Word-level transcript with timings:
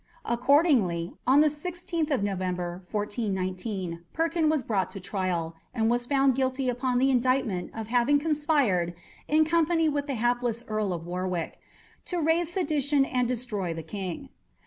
Accordingly, 0.25 1.13
on 1.27 1.41
the 1.41 1.47
16th 1.47 2.23
November, 2.23 2.81
1419, 2.89 4.01
Perkin 4.15 4.49
was 4.49 4.63
brought 4.63 4.89
to 4.89 4.99
trial, 4.99 5.55
and 5.75 5.91
was 5.91 6.07
found 6.07 6.33
guilty 6.33 6.69
upon 6.69 6.97
the 6.97 7.11
indictment 7.11 7.69
of 7.75 7.85
having 7.89 8.17
conspired, 8.17 8.95
in 9.27 9.45
company 9.45 9.87
with 9.87 10.07
the 10.07 10.15
hapless 10.15 10.63
Earl 10.67 10.91
of 10.91 11.05
Warwick, 11.05 11.59
"to 12.05 12.19
raise 12.19 12.49
sedition 12.51 13.05
and 13.05 13.27
destroy 13.27 13.75
the 13.75 13.83
King." 13.85 14.29